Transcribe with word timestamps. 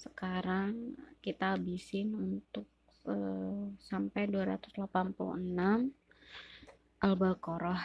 sekarang 0.00 0.96
kita 1.20 1.60
habisin 1.60 2.16
untuk 2.16 2.64
uh, 3.04 3.68
sampai 3.76 4.32
286 4.32 4.88
Al-Baqarah 7.04 7.84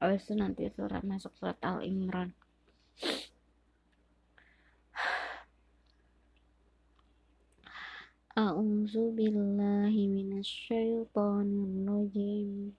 habis 0.00 0.24
itu 0.24 0.32
nanti 0.32 0.64
surat 0.72 1.04
masuk 1.04 1.36
surat 1.36 1.60
Al-Imran 1.60 2.32
A'udzu 8.32 9.12
billahi 9.12 10.08
minasyaitonir 10.08 11.84
rajim. 11.84 12.72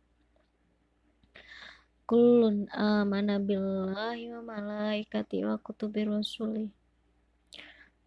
Kullun 2.08 2.72
amana 2.72 3.44
billahi 3.44 4.32
wa 4.32 4.42
malaikati 4.48 5.44
wa 5.44 5.60
kutubi 5.60 6.08
rasulih. 6.08 6.72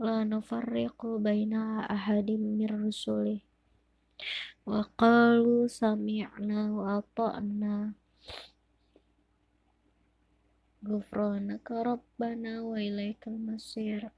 La 0.00 0.24
nufarriqu 0.24 1.20
baina 1.20 1.84
ahadim 1.84 2.56
min 2.56 2.72
rusulih. 2.72 3.44
Wa 4.64 4.88
qalu 4.96 5.68
sami'na 5.68 6.72
wa 6.72 7.04
ata'na. 7.04 7.92
غفرانك 10.87 11.71
ربنا 11.71 12.61
وإليك 12.61 13.27
المصير 13.27 14.09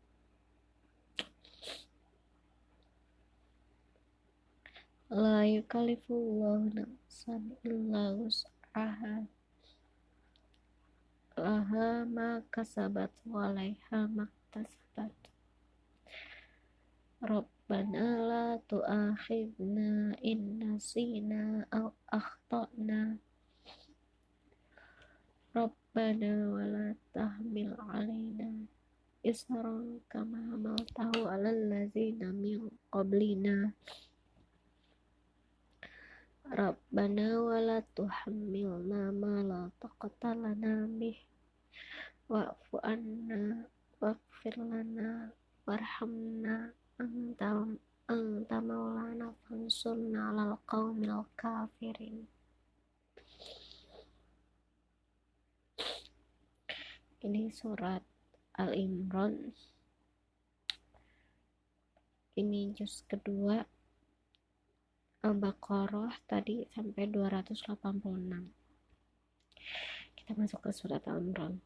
لا 5.11 5.45
يكلف 5.45 6.11
الله 6.11 6.71
نفسا 6.75 7.41
إلا 7.65 8.11
وسعها 8.11 9.25
لها 11.37 12.03
ما 12.03 12.43
كسبت 12.51 13.11
وعليها 13.27 13.99
ما 14.07 14.27
اكتسبت 14.29 15.15
ربنا 17.23 18.27
لا 18.27 18.59
تؤاخذنا 18.69 20.17
إن 20.25 20.73
نسينا 20.75 21.65
أو 21.73 21.91
أخطأنا 22.09 23.17
ربنا 25.97 26.33
ولا 26.53 26.87
تحمل 27.13 27.73
علينا 27.79 28.49
إسرا 29.25 29.99
كما 30.09 30.37
حملته 30.51 31.11
على 31.31 31.49
الذين 31.49 32.21
من 32.33 32.69
قبلنا 32.91 33.71
ربنا 36.53 37.27
ولا 37.39 37.77
تحملنا 37.97 39.01
ما 39.11 39.35
لا 39.49 39.61
طاقة 39.81 40.33
لنا 40.33 40.75
به 40.99 41.17
واعف 42.29 42.69
عنا 42.85 43.65
واغفر 44.01 44.55
لنا 44.57 45.31
وارحمنا 45.67 46.73
anta 47.01 47.49
anta 48.13 48.57
maulana 48.61 49.27
fansurna 49.43 50.19
alal 50.29 50.53
qaumil 50.69 51.25
kafirin 51.41 52.17
Ini 57.26 57.50
surat 57.50 58.06
Al-Imran 58.54 59.50
ini 62.38 62.70
juz 62.78 63.02
kedua 63.10 63.66
Al-Baqarah 65.26 66.14
tadi 66.30 66.62
sampai 66.70 67.10
286 67.10 67.74
kita 70.14 70.30
masuk 70.38 70.62
ke 70.62 70.70
surat 70.70 71.02
Al-Imran 71.10 71.58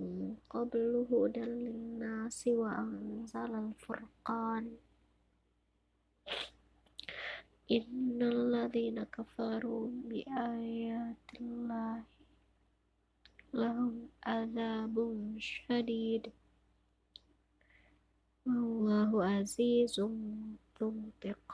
qablu 0.50 1.06
hudan 1.14 1.52
linnasi 1.62 2.58
wa 2.58 2.74
anzalal 2.74 3.70
furqan 3.78 4.66
innal 7.70 8.50
ladzina 8.50 9.06
kafaru 9.14 9.94
bi 10.10 10.26
ayatillahi 10.26 11.29
syadid. 15.40 16.32
Wallahu 18.46 19.24
azizun 19.24 20.58
dzuntiq 20.76 21.46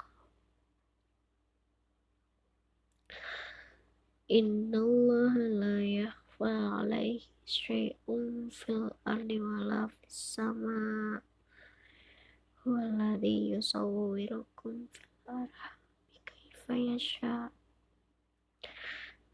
Innallaha 4.25 5.43
la 5.61 5.75
yakhfa 5.85 6.81
alaihi 6.81 7.29
syai'un 7.45 8.49
fil 8.49 8.89
ardi 9.05 9.37
wala 9.37 9.85
fis 10.01 10.17
sama. 10.33 11.21
Huwa 12.65 12.81
alladhi 12.89 13.53
yusawwirukum 13.53 14.89
fil 14.89 15.13
arhami 15.29 16.17
kaifa 16.25 16.73
yasha. 16.73 17.53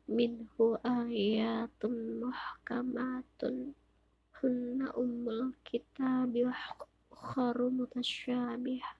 minhu 0.09 0.81
ayatun 0.81 2.25
muhkamatun 2.25 3.77
hunna 4.41 4.89
ummul 4.97 5.53
kitabi 5.69 6.49
wa 6.49 6.57
ukharu 7.13 7.69
mutasyabihat. 7.77 8.97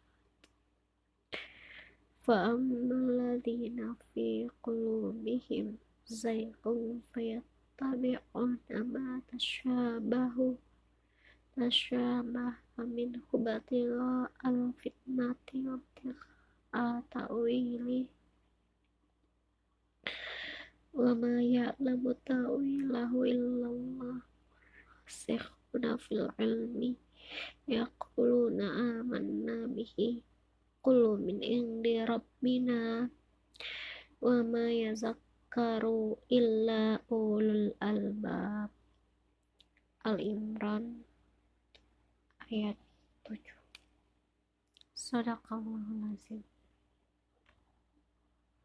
Fa 2.21 2.53
ammal 2.53 3.17
ladhina 3.17 3.97
fi 4.13 4.53
qulubihim 4.61 5.81
zayqun 6.05 7.01
fayattabi'una 7.17 8.79
ma 8.85 9.25
tasyabahu 11.57 12.53
tasyabaha 12.77 12.85
minhu 12.85 13.35
batila 13.41 14.29
al 14.45 14.77
fitnati 14.77 15.65
wa 15.65 17.01
ta'wili 17.09 18.05
wa 20.93 21.13
ma 21.17 21.41
ya'lamu 21.41 22.13
ta'wilahu 22.29 23.25
illallah. 23.25 24.17
Rasikhuna 25.05 25.97
fil 25.97 26.29
ilmi. 26.37 26.93
Yaquluna 27.65 29.01
amanna 29.01 29.65
bihi. 29.73 30.21
Qulu 30.85 31.17
min 31.21 31.41
indi 31.41 32.05
rabbina. 32.05 33.09
Wa 34.21 34.45
ma 34.45 34.69
yazakka 34.69 35.27
yadhakkaru 35.57 36.21
illa 36.29 37.01
ulul 37.09 37.73
albab. 37.81 38.69
Al-Imran 40.05 41.06
ayat 42.53 42.77
7 43.25 43.41
Sadaqallahul 44.95 46.03
azim 46.13 46.45